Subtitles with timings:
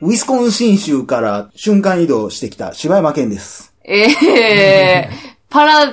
[0.00, 3.74] ウィスコンシン州から瞬間移動してきた柴山健です。
[3.84, 5.10] ええ
[5.48, 5.92] パラ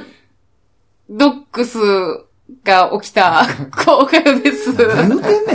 [1.09, 1.77] ドックス
[2.63, 3.45] が起きた、
[3.85, 4.73] 公開です。
[4.73, 5.53] 何言うてんね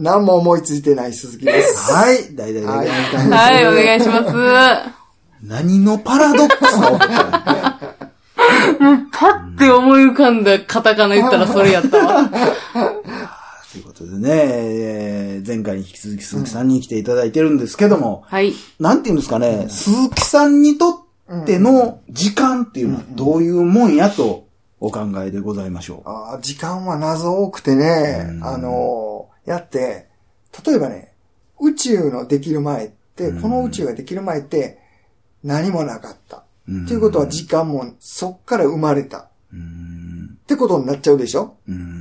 [0.00, 0.02] ん。
[0.02, 1.92] 何も思いついてない鈴木です。
[1.92, 3.16] はい、大々でございます。
[3.32, 4.34] はい、お願いします。
[5.42, 6.98] 何のパラドックスの？
[9.12, 12.30] パッて思い浮かんだカタカナ言ったらそれやったわ。
[14.10, 18.52] でね、えー前回に引き続き鈴木さんに来ていただいてるんですけども、はい。
[18.80, 24.48] なんていうんですかね、鈴木さんにとっての時間っていうのはどういうもんやと
[24.80, 26.08] お考えでございましょう。
[26.08, 30.08] あー時間は謎多くてね、あのーやって、
[30.66, 31.14] 例えばね、
[31.60, 34.78] 宇宙のできる前って、この宇宙ができる前って
[35.42, 36.44] 何もなかった。
[36.68, 39.28] うんっていうことは時間もそっから生まれた。
[39.52, 41.97] うんってことになっちゃうでしょ、うん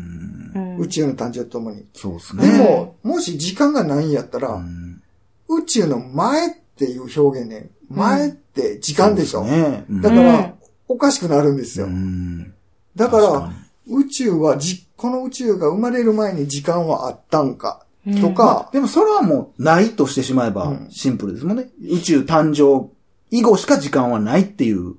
[0.78, 1.86] 宇宙の誕生とともに。
[1.94, 2.52] そうですね。
[2.52, 5.02] でも、もし時間がないんやったら、うん
[5.50, 10.54] 宇宙の前っていう表現ね、前って時間でしょ、ねうんだから、うん
[10.90, 11.86] おかしくなるんですよ。
[11.86, 12.54] うん
[12.96, 13.52] だか、ら
[13.88, 17.86] 宇宙はじ、この宇宙が生まれる前に時間はあったんか、
[18.22, 21.70] とか、でもそれはもうないとしてしまえばうんシンプルですもんね。
[21.82, 22.90] 宇宙誕生
[23.32, 24.96] 以後しか時間はないっていう。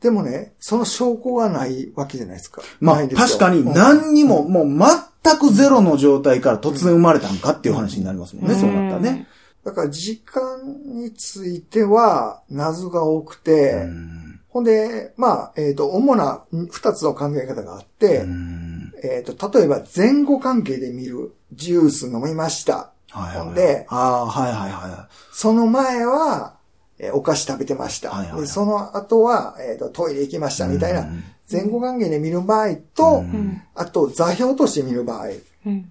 [0.00, 2.62] でもね、その証拠がないわけじゃないですか。
[2.80, 3.74] まあ確かにうん。
[3.74, 4.90] 何にももう
[5.22, 9.26] 全くゼロの状態から突然生まれたんかっていう話になりますもんね、そうなったらね。
[9.64, 10.42] だから時間
[10.86, 14.40] については謎が多くて、うん。
[14.48, 18.92] ほんで、まあ、えっ、と、主な二つの考え方があって、うん。
[19.02, 22.92] えっ、と、例えば前後関係で見るジュース飲みました。
[23.10, 26.57] はいはいほんでああ、はいはいはその前は、
[26.98, 28.10] えーお菓子食べてました。
[28.10, 28.40] はいはいはい。
[28.42, 31.00] でその後は、えっ、と、トイレ行きましたみたいな。
[31.00, 33.62] うん、前後関係で見る場合と、うん。
[33.74, 35.28] あと座標として見る場合、
[35.66, 35.72] うん。
[35.72, 35.86] い。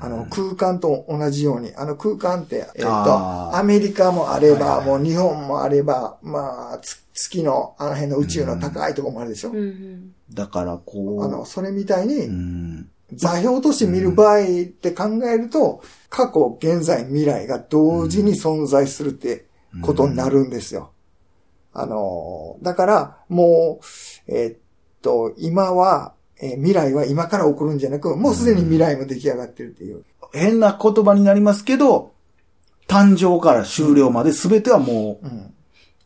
[0.00, 3.50] あの、空間と同じように、あの空間って、えっ、あー。
[3.52, 4.86] と、アメリカもあれば、はいはいはい。
[4.98, 10.12] もう日本もあれば、まあ、つ月の、あの辺の宇宙の高いところもあるでしょ、うん。
[10.32, 11.24] だからこう。
[11.24, 12.88] あの、それみたいに、うん。
[13.14, 19.46] 座標として見る場合って考えると、過去、現在、未来が同時に存在するって
[19.80, 20.92] ことになるんですよ。
[21.72, 24.58] あの、だから、もう、えーっ
[25.00, 30.04] と、今は、えー未来は今から起こるんじゃなく、もうすでに未来も出来上がってるっていう。
[30.32, 32.12] 変な言葉になりますけど、
[32.88, 35.54] 誕生から終了まで全てはもう、うん。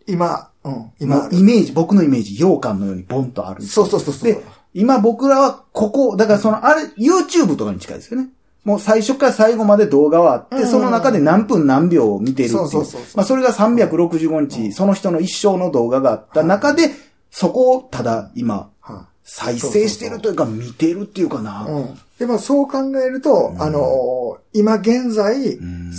[0.06, 4.40] 今、うん、も今う、イメージ、僕のイメージ、羊羹のようにボンとあるそうそうそうそうで、
[4.74, 8.28] 今僕らはここ、だからその、あれ、YouTube とかに近いですよね。
[8.66, 10.66] もう最初から最後まで動画はあって、うん。
[10.66, 12.58] その中で何分何秒を見てるっていう。
[12.58, 13.16] そうそうそうそう。
[13.16, 16.90] まあそれが365日、その人の一生の動画があった中で、
[17.30, 21.64] そこをただ今、は再生してるというか見てるっていうかな。
[21.68, 21.98] いうん。
[22.18, 25.92] でもそう考えると、あの、今現在、うん。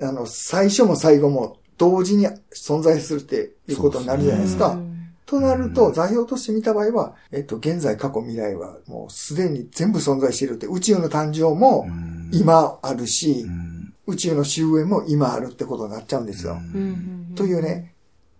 [0.00, 4.78] あの、最初も最後も同時に存在するっていうことになるじゃないですか。
[5.26, 12.30] となると、座標として見た場合は、えっと、現在、過去、未来はもうすでに全部存在しているって、宇宙の誕生もん。
[12.32, 13.94] 今あるしう、ん。
[14.06, 16.54] 宇宙の終焉も今あるってことになっちゃうんですよ。
[16.74, 17.32] うん。
[17.34, 17.94] というね、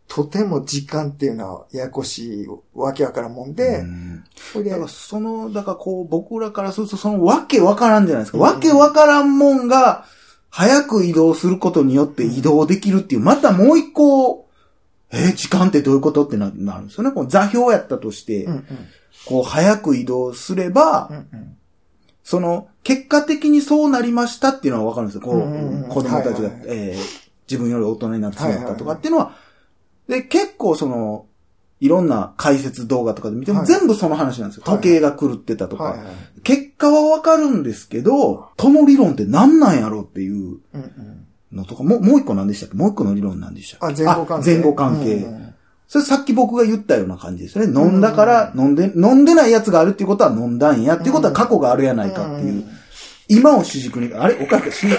[0.08, 4.24] とても時間っていうのはややこしいわけわからんもんで、うん。
[4.52, 8.38] それでだからその、だからこう、僕らからするとそのわけわからんじゃないですか。
[8.38, 10.04] わけわからんもんが、
[10.50, 14.43] 早く移動することによって移動できるっていう、またもう一個、
[15.14, 17.12] えー時間ってどういうことってななるんですよね。
[17.12, 18.64] この座標やったとして、うんうん。
[19.26, 21.56] こう、早く移動すれば、うんうん
[22.26, 25.20] その、結果的にそうなりましたっていうのはわかるんですよ。
[25.20, 25.88] こう、うんうんうん。
[25.90, 26.78] 子供たちが、はいはいはい。
[26.78, 29.36] えー自分より大人になってしまったとかっていうのは、
[30.08, 31.26] で、結構その、
[31.80, 34.62] いろんな解説動画とかで見てもはい全部その話なんですよ。
[34.64, 35.84] はい時計が狂ってたとか。
[35.84, 36.06] はいはい。
[36.42, 40.34] 結果はわかるんですけど、この理論って何なんやろうっていう。
[40.34, 42.76] うんうんのとか、もう、もう一個何でしたっけ？
[42.76, 44.02] もう一個の理論なんでしたっけ？
[44.04, 44.50] あ、前後関係。
[44.50, 45.14] あ前後関係。
[45.14, 45.54] うんうん
[45.86, 47.66] それさっき僕が言ったような感じですね。
[47.66, 52.52] 飲んだから、飲んで、飲んでないやつがあるっていうことは飲んだんやっていうことは過去があるやないかっていう。
[52.52, 52.68] うん
[53.28, 54.42] 今を主軸に、あれ？
[54.42, 54.96] おかしく死んだ。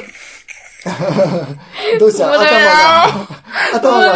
[2.00, 2.31] どうした？
[2.31, 3.27] 頭が、
[3.74, 4.13] 頭が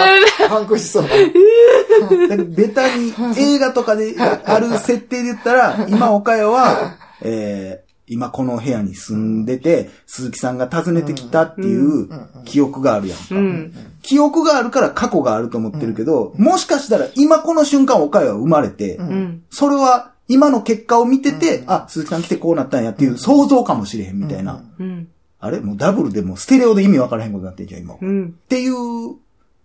[0.48, 1.04] パンクしそう。
[1.04, 12.10] だベタに映画とかである設定で言ったら、今岡谷は、えー、今この部屋に住んでて、鈴木さんが訪ねてきたっていう
[12.46, 13.24] 記憶があるやんか。
[13.32, 13.74] うん。
[14.02, 19.44] 記憶があるから過去があると思ってるけど、もしかしたら今この瞬間岡谷は生まれて、うん。
[19.50, 24.64] それは今の結果を見てて、あ、鈴木さん来てこうなったんやっていう想像かもしれへんみたいな。
[24.80, 25.08] うん。
[25.40, 25.60] あれ？
[25.60, 27.96] もうダブルでもうステレオで意味わからへんことになってんじゃん、今。
[27.96, 28.34] っうん。
[28.50, 28.74] ていう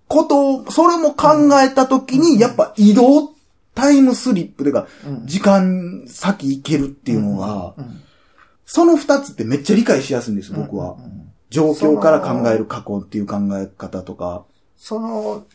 [0.07, 3.35] ことを、それも考えたときに、やっぱ移動
[3.75, 4.87] タイムスリップでか、
[5.25, 7.75] 時間先行けるっていうのが、
[8.67, 10.97] その二つってめっちゃ理解しやすいんです、僕は。
[10.99, 14.45] うん状況から考える過去っていう考え方とか。
[14.77, 15.47] その、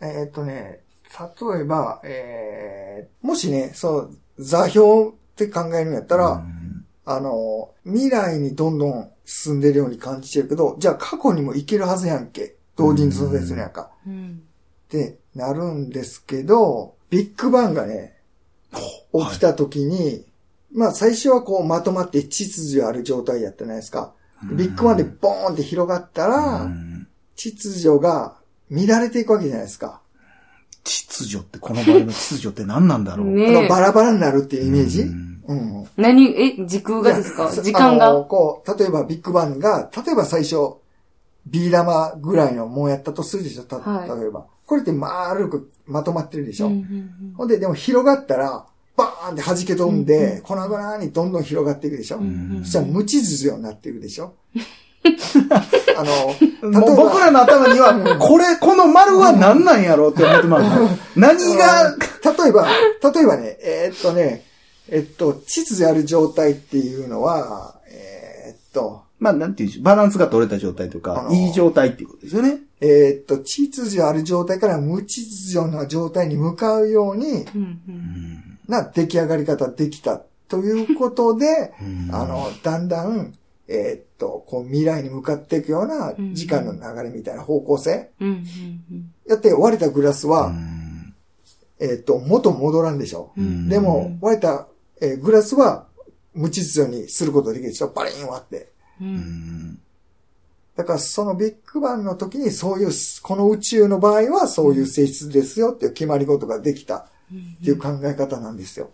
[0.00, 0.80] えーっとね、
[1.20, 12.56] 例えば、えー、もしね、そう、座標って考えるんやったら、うんあの、未来にどんどん進んでるように感じてるけど、じゃあ過去にも行けるはずやんけ。
[12.74, 13.90] 同時に存在するやんか。
[14.04, 14.42] うん。
[14.86, 18.16] ってなるんですけど、ビッグバンがね、
[19.12, 20.25] 起きた時に、
[20.76, 24.12] まあ最初はこうまとまって秩序ある状態やったじゃないですか。
[24.52, 27.08] ビッグバンでボーンって広がったら、うん
[27.38, 28.36] 秩序が
[28.70, 30.00] 乱れていくわけじゃないですか。
[30.84, 33.26] 秩序って、この場合の秩序って何なんだろう。
[33.26, 33.62] あねえ。
[33.62, 35.02] のバラバラになるっていうイメージ？
[35.02, 35.88] うんうん。
[35.98, 37.50] 何、え、時空がですか？
[37.50, 40.56] 時間あのがこう、例えばビッグバンが、例えば最初、
[41.46, 44.46] ビー玉ぐらいのもんやったとするでしょ、たはい例えば。
[44.64, 46.68] これって丸くまとまってるでしょ。
[46.68, 48.64] うんうんほんで、でも広がったら、
[48.96, 52.18] バーンって弾け飛んで、粉々にどんどん広がっていくでしょ？
[52.20, 54.34] んそしたら無秩序になっていくでしょ？
[55.96, 56.04] あ
[56.62, 61.00] の、もう僕らの頭には、これ、この丸は何なんやろうって思ってます。
[61.14, 62.66] 何が、例えば、
[63.14, 64.42] 例えばね、えーっとね、
[64.88, 72.58] えっと、秩序ある状態っていうのは、えーっと、まあ、なんていうんでしょう、バランスが取れた状態とあか、のいい状態っていうことですよね。
[72.80, 83.34] えーっと、秩序ある状態から無秩序な状態に向かうようにうんうんな出来上がり方できたということで、うんあの、だんだん、
[83.68, 88.10] えーっと、こう未来に向かっていくような時間の流れみたいな方向性。
[89.26, 91.14] やって割れたグラスは、うん
[91.80, 93.32] えーっと、元戻らんでしょ。
[93.36, 94.68] うんでも、割れた、
[95.00, 95.86] えーグラスは
[96.34, 97.88] 無秩序にすることができるでしょ。
[97.88, 98.68] バリン割って。
[100.76, 102.90] だからそのビッグバンの時にそういう、
[103.22, 108.90] この宇宙の場合はそういう性質ですよっていう決まり事ができたっていう考え方なんですよ。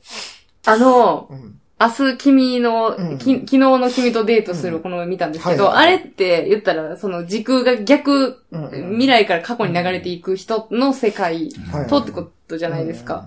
[0.67, 1.59] あの、うん。
[1.81, 13.27] 明日君の、うんき昨日の君とデートするこの見たんですけど、あれって言ったら、その時空が逆、うんうん未来から過去に流れていく人の世界はいとってことじゃないですか。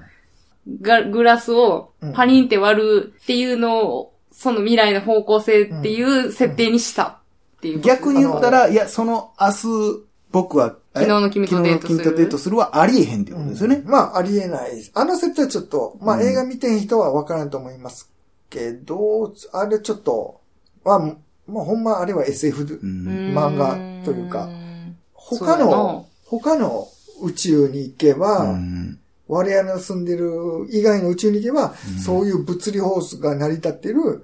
[0.81, 7.17] がグラスをパリンって割るっていうのを、その未来の方向性っていう設定にしたっ
[7.61, 7.81] ていう。
[7.81, 11.97] 逆に言ったら、いや、その明日、僕は、え昨日の君とデートする？
[11.97, 13.83] 昨日の君とデートするはありえへんってことですよね。
[13.85, 14.75] まあ、ありえない。
[14.75, 14.91] です。
[14.95, 18.09] あの設定はちょっと、まあ、うん映画見てん人はわからんと思います
[18.49, 20.39] けど、あれちょっと、
[20.83, 23.33] は、もうほんまあれは SF ううん。
[23.33, 23.75] ん漫画
[24.05, 26.87] というかん他の、他の
[27.21, 28.99] 宇宙に行けば、うん。
[29.27, 34.23] 我々の住んでる以外の宇宙に行けば、そういう物理法則が成り立っている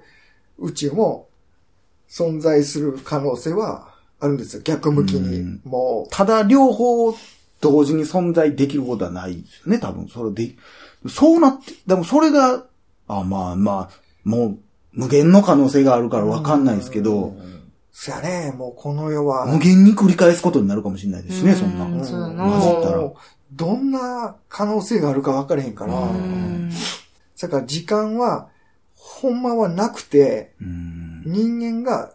[0.58, 1.26] 宇宙も
[2.08, 3.91] 存在する可能性は
[4.22, 4.62] あるんですよ。
[4.62, 5.40] 逆向きに。
[5.40, 5.60] うん。
[5.64, 7.12] もただ、両方
[7.60, 10.08] 同時に存在できることはないですよね、多分。
[10.08, 10.54] それで、
[11.08, 12.64] そうなって、でもそれが、
[13.08, 13.90] あ、まあまあ、
[14.24, 14.58] もう、
[14.92, 17.34] 無限の可能性があるからわかんないですけど、う、
[17.90, 21.84] そやね、もうこの世は、無限に繰り返すことになるかもしれないですしね、そんな。
[21.84, 22.44] うんそうやな。
[22.48, 22.98] 混じったら。
[22.98, 23.14] もう
[23.52, 26.70] どんな可能性があるか分からへんから、うん。
[27.40, 28.48] だから時間は、
[28.94, 31.22] ほんまはなくて、うん。
[31.26, 32.12] 人間が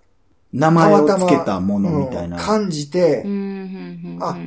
[0.57, 2.37] 名た前をつけたものみたいな。
[2.37, 3.23] うん感じて、
[4.19, 4.37] あ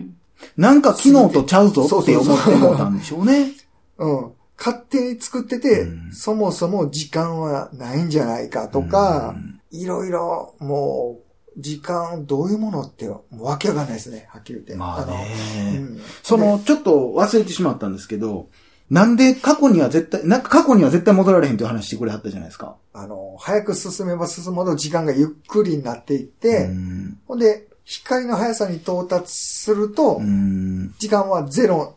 [0.56, 3.52] なんか昨日とちゃうぞって思ってもうたんでしょうね。
[3.98, 4.32] うん。
[4.58, 9.34] 勝手に作ってて、うんそもそも時間はないんじゃないかとか、
[9.70, 11.18] いろいろ、も
[11.56, 14.74] う、時間、どういうものって、もうわけわかんないですね、はっきり言って。
[14.76, 15.28] まあのね。
[15.76, 18.48] うんその、ちょっと忘れてしまったんですけど、
[18.90, 22.76] なんで過去には絶対、なんか過去には絶対戻られへんっていう話してくれはったじゃないですか。
[22.92, 30.94] あの、早く進めば進むほど時間がゆっくりになっていって、うんほんで、光の速さに到達すると、うん。
[30.98, 31.96] 時間はゼロ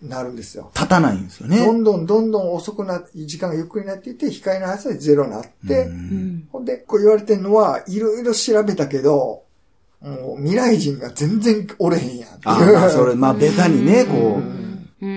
[0.00, 0.70] になるんですよ。
[0.74, 1.58] 立たないんですよね。
[1.58, 5.90] どんどんどんどん遅くなって、時間がゆっくりになっていって、光の速さでゼロになって、
[6.52, 9.42] ほんで、こう言われてんのは、いろいろ調べたけど、
[10.00, 12.30] もう未来人が全然おれへんやん。
[12.44, 15.10] あまあ、それ、まあ、ベタにね、こうんう、うん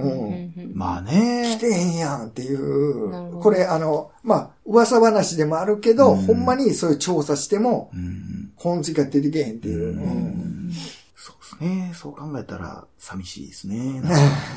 [0.00, 0.45] うんうん
[0.76, 1.56] まあ来ね。
[1.58, 3.40] てへんやんっていう。
[3.40, 8.52] これ、あの、まあ、噂話でもあるけど、うんほんまにそういう調査しても、うん。
[8.56, 9.94] 本質が出てけへんっていう。
[9.94, 10.72] うんうん
[11.16, 11.92] そうですね。
[11.94, 14.02] そう考えたら、寂しいですね。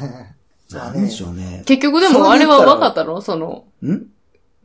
[0.71, 1.63] なんでしょうね。
[1.65, 3.21] 結局でもあれは分かったの？
[3.21, 4.07] その、ん？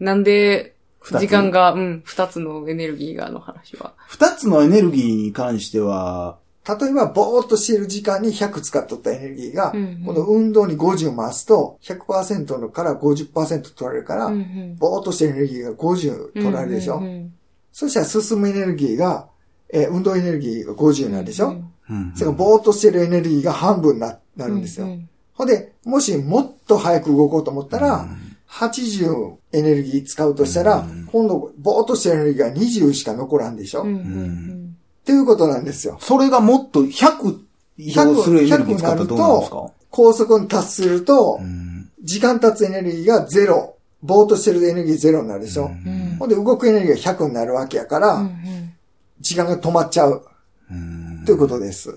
[0.00, 3.92] なんで、時間が、うん、二つのエネルギーがの話は。
[4.08, 16.97] 二つのエネルギーに関しては、例えば、ぼーっとしている時間に100使っとったエネルギーが、うんうんこの運動に50回すと、100%のから50%取られるから、うんうんぼーっとしてるエネルギーが50取られるでしょ？
[16.97, 17.35] うんうん
[17.73, 19.28] そしたら進むエネルギーが、
[19.73, 21.49] えー運動エネルギーが50になるでしょ？
[21.49, 24.87] うんうんそれからぼーっとしてるエネルギーが半分にななるんですよ。
[24.87, 28.06] うんほんで、もしもっと早く動こうと思ったら、
[28.49, 33.94] 80エネルギー使うとしたら、今度、ぼーっとしたエネルギーが20しか残らんでしょ、うん。
[33.97, 34.63] うっん。
[35.04, 35.99] ていうことなんですよ。
[36.00, 37.38] それがもっと100
[37.78, 39.70] 移動するエネルギー使ったらどうなんですか？
[39.90, 41.64] 高速に達すると、うん
[42.02, 43.76] 時間経つエネルギーがゼロ。
[44.02, 46.16] ぼーっとしてるエネルギーゼロになるでしょ、うん。
[46.18, 48.75] ほんで動くエネルギーが100になるわけやから、うん。
[49.20, 50.23] 時間が止まっちゃう。
[50.70, 51.94] うんということです。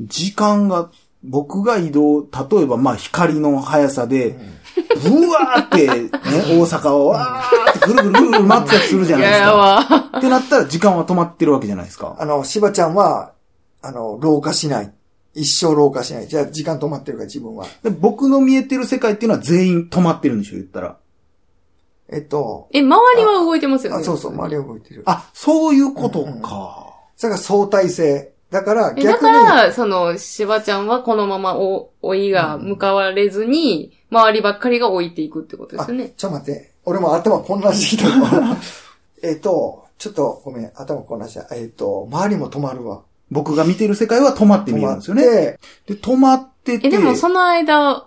[0.00, 0.90] 時間が、
[1.22, 2.28] 僕が移動、例
[2.62, 4.36] えばまあ光の速さで、
[4.96, 9.56] ブワーって、ね、大阪を わーってぐるぐるぐるぐる回ってたりするじゃないですややか。
[9.56, 9.80] わ。
[10.18, 12.16] ってなったら時間は止まってるわけじゃないですか。
[12.18, 13.32] あの、しばちゃんは、
[13.82, 14.92] あの、老化しない。
[15.34, 16.28] 一生老化しない。
[16.28, 17.66] じゃあ時間止まってるから自分は。
[17.82, 20.96] で僕の見えてる世界っていうのは全員止まってるんでしょ、言ったら。
[22.08, 24.00] えっと、え、周りは動いてますよね。
[24.00, 25.02] あ、そうそう、周りは動いてる。
[25.06, 26.86] あ、そういうことか。
[27.16, 28.32] それが相対性。
[28.56, 36.14] だから逆に、から、その、しばちゃんはこのままお、老いが向かわれずに、周りばっかりが老いていくってことですよね。
[36.16, 36.72] ちょっと待って。
[36.86, 38.56] 俺も頭混乱してきたわ
[39.22, 41.54] えっと、ちょっとごめん、頭混乱した。
[41.54, 43.02] えっと、周りも止まるわ。
[43.30, 45.58] 僕が見てる世界は止まって止まっ見えるんですよね。
[45.86, 46.86] て、で、止まってて。
[46.86, 48.06] え、でもその間、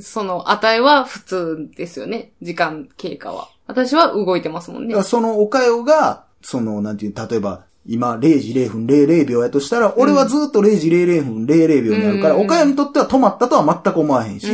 [0.00, 2.32] その値は普通ですよね。
[2.42, 3.48] 時間経過は。
[3.68, 5.00] 私は動いてますもんね。
[5.04, 14.46] そのおかよが、その、なんていう、例えば、今、0時0分00秒やとしたら、俺はずっと0時00分00秒になるから、うんおかよにとっては止まったとは全く思わへんし、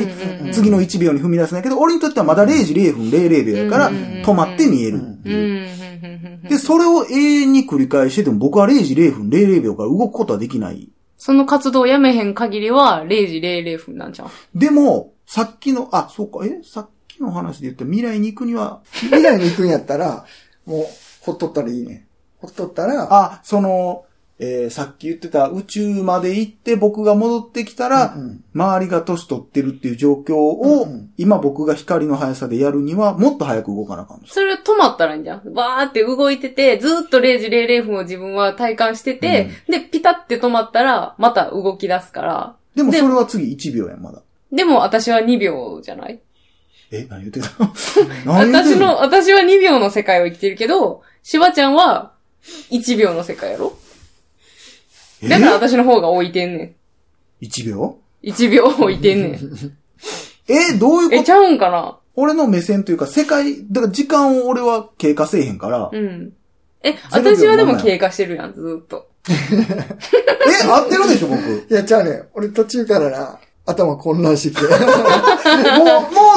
[0.52, 5.00] 次の1秒に踏み出せないけど、俺にとってはまだ0時0分00秒やから、止まって見える。
[6.48, 10.88] で、それを永遠に繰り返してても、僕は0時0分00秒から動くことはできない。
[11.16, 14.30] その活動をやめへん限りは、0時00分なんじゃん。
[14.54, 16.60] でも、さっきの、あ、そうか、え？
[16.64, 20.26] さっきの話で言ったら未来に行くには、 未来に行くんやったら、
[20.66, 20.86] もう、
[21.20, 22.06] ほっとったらいいね。
[22.42, 24.04] ほっとったら、あ、その、
[24.38, 28.44] えーさっき言ってた宇宙まで行って僕が戻ってきたら、うんうん。
[28.54, 31.10] 周りが年取ってるっていう状況を、うんうん。
[31.16, 35.54] 今僕が光の速さでやるには、もっと早く動かなあかんのそれ止まったらいいんじゃん。
[35.54, 42.56] バーって動いてて、ずーっと0時00分を自分は体感してて、で、ピタって止まったら、また動き出すから。
[42.74, 44.22] でもそれは次1秒やん、まだ。
[44.50, 46.20] でも私は2秒じゃない？
[46.90, 47.48] え、何言ってた
[48.26, 52.12] 何言ってん私の、私は2秒の世界を生きてるけど、しばちゃんは
[52.70, 53.76] 1秒の世界やろ？
[55.22, 55.28] え？
[55.28, 56.74] だから私の方が置いてんね
[57.40, 57.98] ?1 秒？
[58.22, 58.26] ん。
[58.28, 59.38] 1秒置いてんねん。
[60.48, 61.98] え、どういうこえ、とちゃうんかな？
[62.14, 66.32] 俺の目線というか、世界、だから時間を俺は経過せえへんから、うん。
[66.82, 69.08] え、私はでも経過してるやん、ずーっと。
[69.30, 69.32] え、
[70.68, 71.40] 合ってるでしょ、僕。
[71.40, 72.22] もう、いや、ちゃうね。
[72.34, 74.66] 俺途中からな、頭混乱してて。
[74.68, 74.78] もう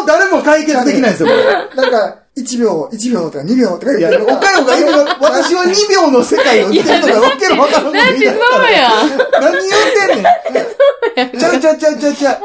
[0.08, 1.44] 誰も解決できないですよ、これ。
[1.76, 8.36] なんか、1秒、1秒とか2秒とかいや、言ってるおかよが今、私は2秒の世界を生きてるとか、わけのわからんこと言い出し
[9.32, 9.40] た。
[9.40, 9.72] 何言う
[10.08, 11.40] てんねん。
[11.40, 12.40] ちゃうちゃうちゃうちゃうちゃう。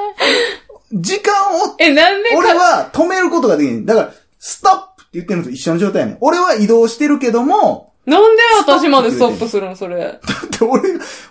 [0.92, 3.84] 時間を、え、なんでか俺は止めることができない。
[3.84, 6.18] だから、ストップって言ってるのと一緒の状態やねん。
[6.20, 10.00] 俺は移動してるけども、なんで私までストップするのそれ？
[10.00, 10.18] だっ
[10.58, 10.82] て俺、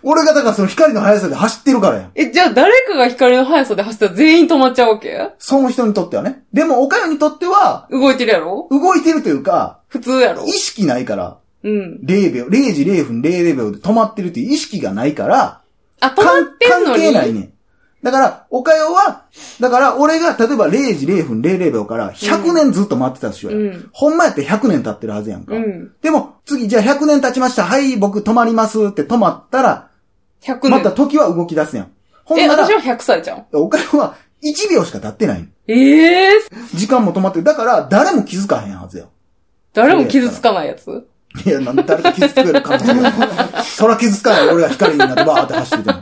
[0.02, 2.12] 俺がだからその光の速さで走ってるからやん。
[2.16, 5.32] え、じゃあ誰かが光の速さで走ったら全員止まっちゃうわけ？
[5.40, 6.44] その人にとってはね。
[6.54, 8.70] でも、おかよにとっては、動いてるやろ？
[8.72, 10.46] 動いてるというか、普通やろ？
[10.46, 12.00] 意識ないから、うん。
[12.06, 15.62] 0秒、0時0分00秒で止まってるっていう意識がないから、
[16.00, 17.34] あ、止まってんの関係ないに。
[17.34, 17.54] ねん。
[18.02, 19.26] だから、おかよは、
[19.60, 25.54] だから俺が例えば0時0分00秒から100年ずっと待ってたとしようや、うんほんまやって100年経ってるはずやんか。
[25.54, 25.92] うん。
[26.02, 27.66] でも、次、じゃあ100年経ちました。
[27.66, 29.90] はい、僕止まりますって止まったら、
[30.44, 30.72] 100年。
[30.72, 31.92] また時は動き出すやん。
[32.24, 33.46] ほんえ、なら私、は100歳じゃん。
[33.52, 37.44] おかよは1秒しか経ってないのええー、時間も止まってる。
[37.44, 39.06] だから、誰も気づかへんはずや。
[39.74, 41.06] 誰も傷つかないやつ？
[41.46, 43.14] いや、なんで誰か傷つけるかもしれない。
[43.64, 44.48] そら傷つかない。
[44.50, 46.00] 俺が光になってバーって走ってても。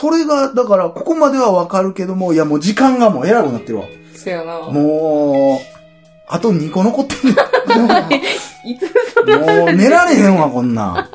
[0.00, 3.84] それが、だから、ここまではわかるけども、いや、もう時間がもう偉くなってるわ。
[4.14, 4.60] そやな。
[4.60, 5.76] もう、
[6.26, 7.34] あと2個残ってる。
[8.64, 11.08] いつそれもう寝られへんわ、こんなん。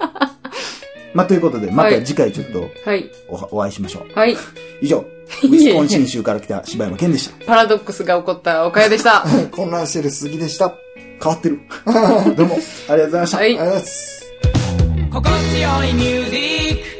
[1.16, 3.10] まあ、ということで、また次回ちょっとはい。
[3.28, 4.20] おお会いしましょう。
[4.20, 4.38] はい。
[4.82, 4.98] 以上、
[5.44, 7.46] ウィスコンシン州から来た柴山健でした。
[7.48, 9.26] パラドックスが起こった岡谷でした。
[9.52, 10.68] 混乱してる杉でした。
[10.68, 10.76] あ
[11.24, 11.60] 変わってる。
[12.36, 13.38] どうも、ありがとうございました。
[13.38, 14.26] はいりがとうございます。
[15.12, 16.38] 心地よいミュージ
[16.76, 16.95] ック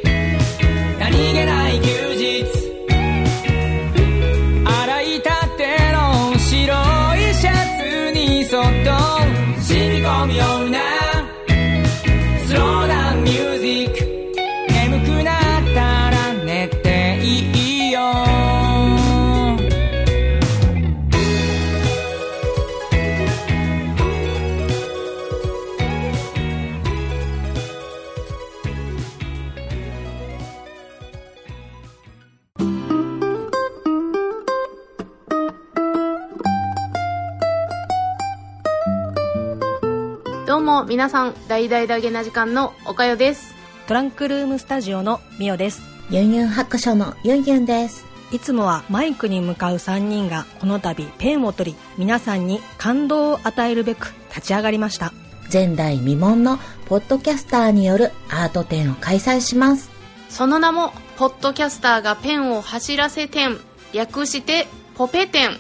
[40.96, 43.54] 皆さん、大々だげな時間のおかよです。
[43.86, 45.82] トランクルームスタジオのミオです。
[46.10, 48.06] ユンユン白書のユンユンです。
[48.32, 55.12] いつもはマイクに向かう3人がこの度ペンを取り、皆さんに感動を与えるべく立ち上がりました。
[55.52, 59.92] 前代未聞のポッドキャスターによるアート展を開催します。
[60.30, 63.60] その名も、ポッドキャスターがペンを走らせ展、
[63.92, 65.58] 略して、ポペ展。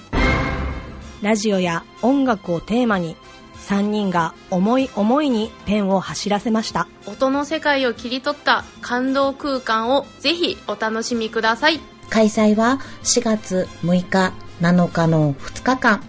[1.21, 3.17] ラジオや音楽をテーマに、
[3.67, 6.87] 3人が思い思いにペンを走らせました。
[7.07, 11.79] 音の世界を切り取った感動空間をぜひお楽しみください。
[12.09, 16.03] 開催は4月6日、7日の2日間、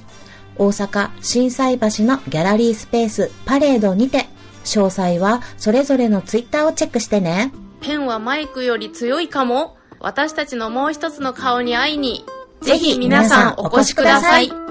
[0.56, 4.26] 大阪心斎橋のギャラリースペースパレードにて、
[4.64, 7.52] 詳細はそれぞれのツイッターをチェックしてね。
[7.80, 12.24] ペンはマイクより強いかも私たちのもう一つの顔に会いに、
[12.60, 14.65] ぜひ皆さんお越しください。